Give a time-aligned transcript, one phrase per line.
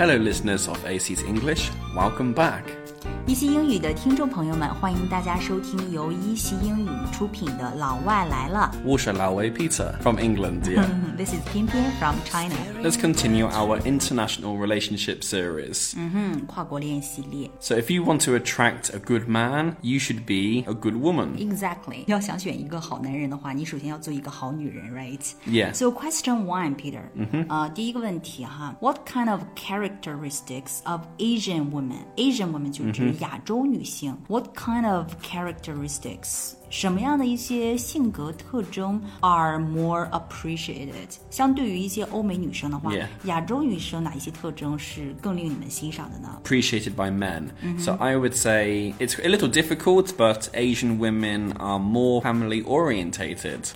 [0.00, 1.70] Hello, listeners of AC's English.
[1.94, 2.79] Welcome back.
[3.26, 8.68] 一席英语的听众朋友们，欢迎大家收听由一席英语出品的《老外来了》。
[8.88, 9.12] Water
[9.54, 10.62] Peter from England.
[10.64, 10.84] Yeah.
[11.16, 12.56] This is 翩翩 from China.
[12.82, 15.92] Let's continue our international relationship series.
[15.94, 17.48] Mm-hmm, 嗯哼，跨国恋系列。
[17.60, 21.36] So if you want to attract a good man, you should be a good woman.
[21.36, 22.02] Exactly.
[22.08, 25.20] 要想选一个好男人的话，你首先要做一个好女人，right?
[25.46, 25.72] Yeah.
[25.72, 27.02] So question one, Peter.
[27.16, 27.20] Mm-hmm.
[27.20, 27.46] Uh, 嗯哼。
[27.48, 32.00] 啊，第一个问题哈，What kind of characteristics of Asian women?
[32.16, 33.09] Asian women 就指。
[33.19, 34.15] 亚洲女性。
[34.27, 36.53] What kind of characteristics?
[36.69, 41.15] 什么样的一些性格特征 are more appreciated？
[41.29, 43.07] 相对于一些欧美女生的话 Yeah.
[43.25, 46.41] 亚洲女生哪一些特征是更令你们欣赏的呢？
[46.43, 47.49] Appreciated by men.
[47.79, 53.69] So, I would say it's a little difficult, but Asian women are more family orientated.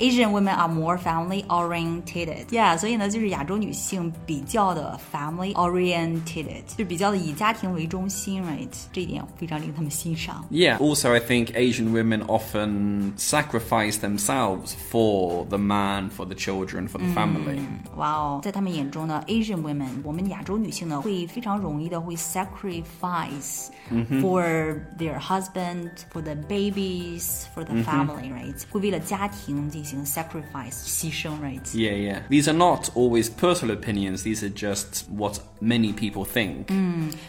[0.00, 2.46] Asian women are more family oriented.
[2.50, 8.68] Yeah，所以呢，就是亚洲女性比较的 family oriented，就比较的以家庭为中心，right？
[8.92, 10.44] 这一点非常令他们欣赏。
[10.50, 16.88] Yeah, also, I think Asian women often sacrifice themselves for the man, for the children,
[16.88, 17.58] for the family.
[17.96, 23.68] 哇哦，在他们眼中呢，Asian women，我们亚洲女性呢，会非常容易的会 sacrifice
[24.20, 28.62] for their husband, for the babies, for the family, right？
[28.70, 31.62] 会为了家庭进行 sacrifice 牺牲，right？
[31.72, 32.22] Yeah, yeah.
[32.28, 36.66] These are not always personal opinions, these are just what many people think.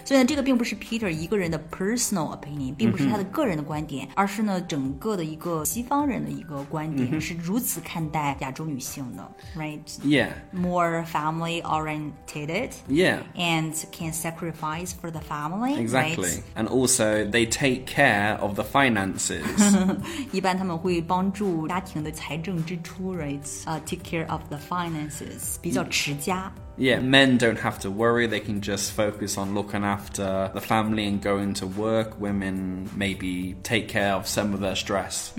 [0.05, 13.19] 所以呢，这个并不是 Peter 一个人的 personal opinion，并不是他的个人的观点，而是呢整个的一个西方人的一个观点，是如此看待亚洲女性的，right？More Yeah, family oriented yeah.
[13.35, 16.29] and can sacrifice for the family， Exactly.
[16.29, 16.41] right？
[16.55, 19.43] And also, they take care of the finances.
[20.31, 23.39] 一般他们会帮助家庭的财 政支出，right？
[23.65, 26.51] 啊、t a k e care of the finances，比较持家。
[26.81, 31.07] yeah, men don't have to worry, they can just focus on looking after the family
[31.07, 32.19] and going to work.
[32.19, 35.31] Women maybe take care of some of their stress.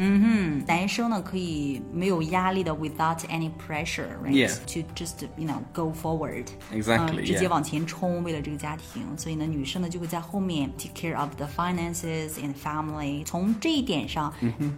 [0.67, 4.49] 男生呢可以没有压力的，without any pressure，right？、 Yeah.
[4.49, 6.47] To just you know go forward。
[6.73, 7.51] Exactly, 嗯直接 yeah.
[7.51, 13.25] 往前冲，为了这个家庭，所以呢，女生呢就会在后面 take care of the finances and family。
[13.25, 14.33] 从这一点上、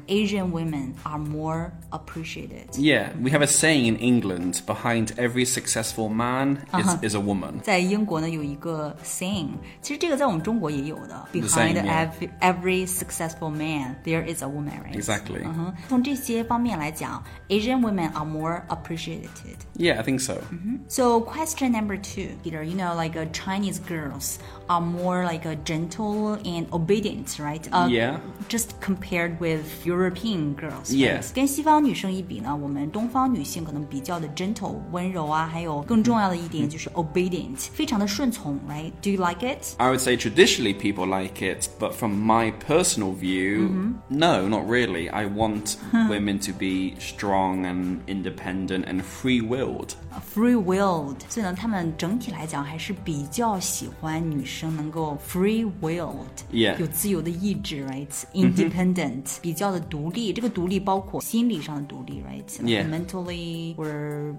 [0.09, 2.71] Asian women are more appreciated。
[2.75, 7.61] Yeah, we have a saying in England behind every successful man is, is a woman.
[7.63, 9.49] 在英国呢有一个 saying，
[9.83, 12.09] 其实这个在我们中国也有的 The ，behind saying, yeah.
[12.09, 14.95] every every successful man there is a woman，right？
[14.95, 15.43] Exactly.
[15.45, 19.57] 嗯哼，从这些方面来讲，Asian women are more appreciated。
[19.77, 20.39] Yeah, I think so.
[20.89, 25.57] So question number two, Peter, you know, like uh, Chinese girls are more like a
[25.65, 27.67] gentle and obedient, right?
[27.73, 28.19] Uh, Yeah.
[28.49, 30.93] Just compared with European girls.
[30.93, 31.17] Yeah.
[31.17, 31.35] right?
[31.35, 38.93] 跟西方女生一比呢，我们东方女性可能比较的 gentle 温柔啊，还有更重要的 一点就是 obedient，非常的顺从，right?
[39.03, 39.75] Do you like it?
[39.79, 45.11] I would say traditionally people like it, but from my personal view, no, not really.
[45.11, 49.91] I want women to be strong and independent and free willed.
[50.35, 56.17] Free-willed，所以呢，他们整体来讲还是比较喜欢女生能够 free-willed，、
[56.53, 56.79] Yeah.
[56.79, 60.33] 有自由的意志，right？Independent，、比较的独立。
[60.33, 62.89] 这个独立包括心理上的独立，right？Like Yeah.
[62.89, 64.35] Mentally or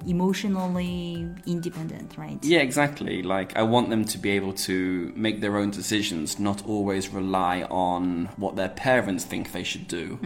[1.86, 2.40] emotionally independent，right？
[2.44, 3.22] Yeah, exactly.
[3.22, 7.64] Like, I want them to be able to make their own decisions, not always rely
[7.70, 10.18] on what their parents think they should do.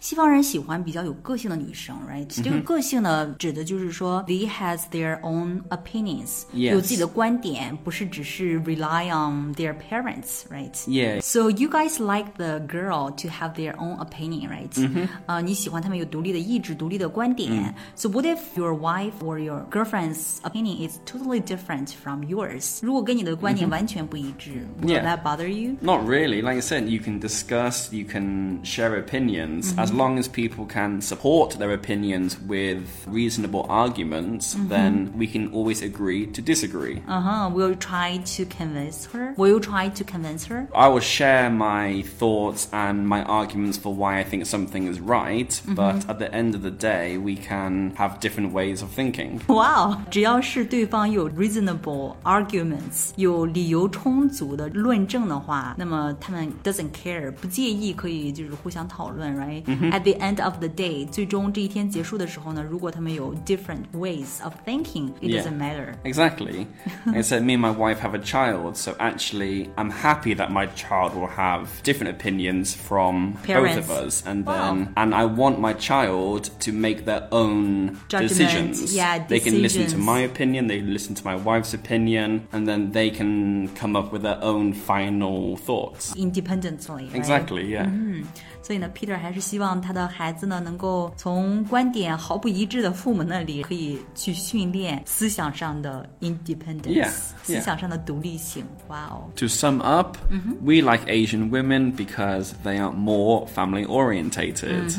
[0.00, 6.72] 西方人喜欢比较有个性的女生，right？、这个个性呢，指的就是说，they has their own opinions，、 Yes.
[6.72, 10.74] 有自己的观点，不是只是 rely on their parents，right？
[10.86, 11.20] Yeah.
[11.20, 15.08] So you guys like the girl to have their own opinion, right？
[15.26, 17.74] 呃，你喜欢他们有独立的意志、独立的观点。
[17.94, 22.78] So what if your wife or your girlfriend's opinion is totally different from yours？
[22.82, 25.04] 如果跟你的观点完全不一致，will Yeah.
[25.04, 25.76] that bother you？
[25.80, 26.42] Not really.
[26.42, 29.74] Like I said, you can discuss, you can share opinions.
[29.76, 35.82] As long as people can support their opinions with reasonable arguments, then we can always
[35.82, 37.02] agree to disagree.
[37.06, 37.50] Uh huh.
[37.52, 39.34] Will you try to convince her?
[39.36, 40.66] Will you try to convince her?
[40.74, 45.60] I will share my thoughts and my arguments for why I think something is right,
[45.68, 49.40] but at the end of the day, we can have different ways of thinking.
[49.48, 65.28] Wow，只要是 对方有 reasonable arguments，有理由充足的论证的话，那么他们 doesn't care，不介意，可以就是互相讨论，right？At the end of the day，最终这一天结束的时候呢，如果他们有 different ways of thinking，it
[65.30, 65.42] Yeah.
[65.42, 65.94] doesn't matter。
[66.04, 66.66] Exactly.
[67.06, 70.50] like I said, me and my wife have a child, so actually, I'm happy that
[70.50, 73.76] my child will have different opinions from Parents.
[73.76, 74.54] both of us, and Wow.
[74.54, 78.94] then and I want my child to make their own Judgment, decisions.
[78.94, 80.04] yeah, they can listen to decisions.
[80.04, 84.11] my opinion, opinion, they listen to my wife's opinion, and then they can come up
[84.11, 86.15] with their own final thoughts.
[86.15, 87.05] independently.
[87.05, 87.15] right?
[87.15, 87.85] Exactly, yeah.
[87.85, 88.23] Mm-hmm.
[88.62, 97.08] 所以呢，Peter 还是希望他的孩子呢，能够从观点毫不一致的父母那里，可以去训练思想上的 independence，、 Yeah,
[97.42, 98.64] 思想上的独立性。
[98.88, 99.30] 哇哦！
[99.36, 100.16] To sum up,
[100.62, 104.90] we like Asian women because they are more family orientated.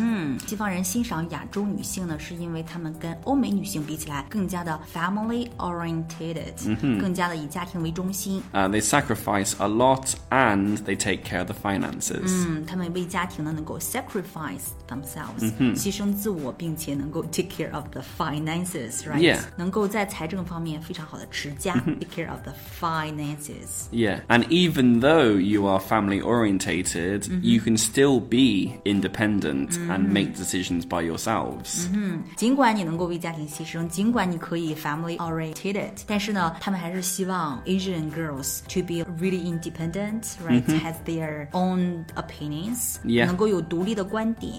[0.48, 8.42] 西方人欣赏亚洲女性呢，是因为她们跟欧美女性比起来，更加的 family orientated，、更加的以家庭为中心。
[8.54, 12.48] Uh, they sacrifice a lot and they take care of the finances.
[12.48, 23.88] 嗯，她们为家庭呢 能够 sacrifice themselves，、牺牲自我，并且能够 take care of the finances，right？、 Yeah 能够在财政方面非常好的持家、take care of the finances。
[23.92, 30.36] Yeah, and even though you are family orientated, you can still be independent and make
[30.36, 31.88] decisions by yourselves.
[32.36, 40.64] 尽管你能够为家庭牺牲，尽管你可以 family oriented，但是呢，他们还是希望 Asian girls to be really independent, right?
[40.82, 44.52] Has their own opinions，、 Yeah 能够 有独立的观点，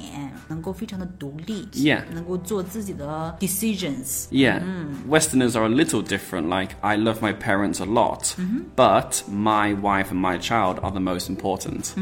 [0.49, 4.27] 能够非常的独立 Yeah 能够做自己的 decisions。
[4.31, 4.63] Yeah,
[5.09, 6.49] Westerners are a little different.
[6.49, 8.35] Like, I love my parents a lot,
[8.77, 11.93] but my wife and my child are the most important.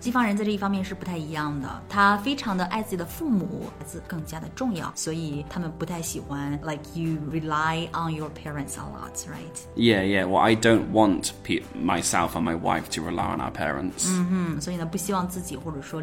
[0.00, 9.56] 西方人在这一方面是不太一样的，他非常的爱自己的父母，孩子更加的重要，所以他们不太喜欢 like you rely on your parents a lot, right?
[9.76, 10.26] Yeah, yeah.
[10.26, 14.06] Well, I don't want pe- myself and my wife to rely on our parents.
[14.08, 15.99] 嗯，所以呢，不希望自己或者说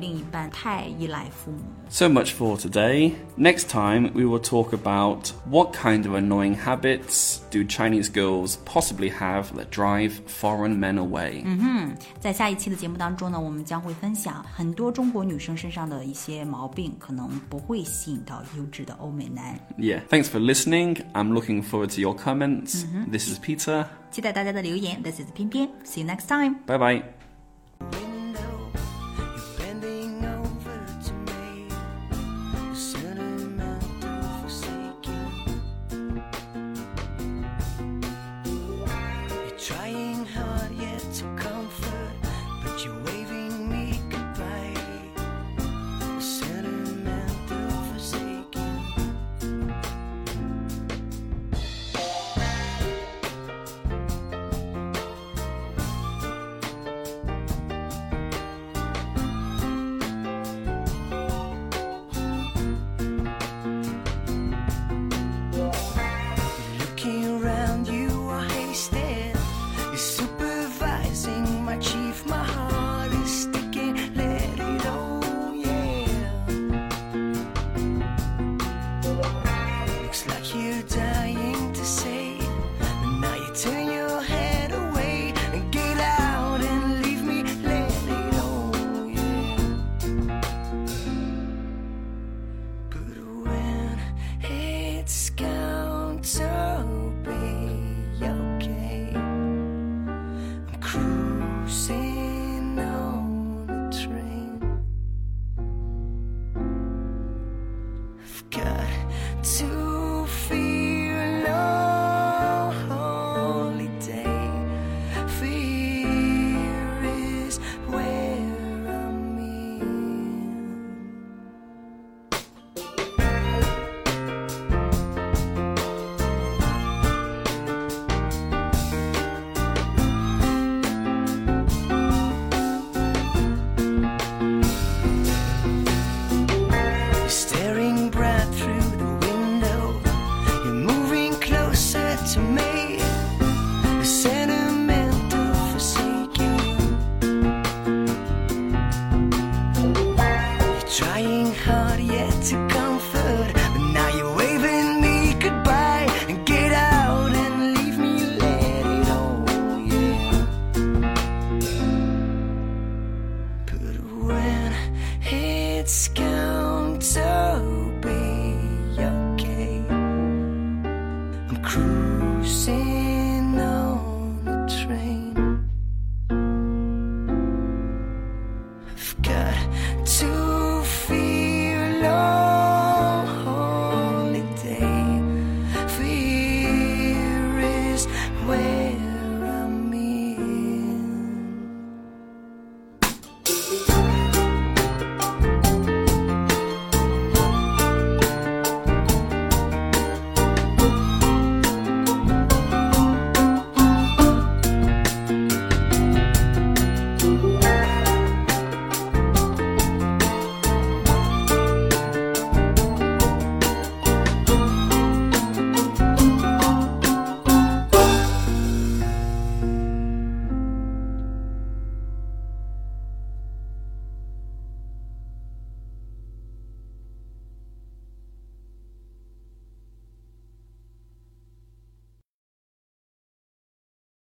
[1.89, 3.15] so much for today.
[3.37, 9.11] Next time, we will talk about what kind of annoying habits do Chinese girls possibly
[9.11, 11.43] have that drive foreign men away.
[11.45, 11.59] Mm-hmm.
[11.59, 19.59] 嗯哼，在下一期的节目当中呢，我们将会分享很多中国女生身上的一些毛病，可能不会吸引到优质的欧美男。
[19.79, 20.99] Yeah, thanks for listening.
[21.15, 22.85] I'm looking forward to your comments.
[22.85, 23.11] Mm -hmm.
[23.11, 23.87] This is Peter.
[24.11, 25.03] 期待大家的留言。
[25.03, 25.69] This is 翩翩。
[25.85, 26.57] See you next time.
[26.67, 27.18] Bye bye.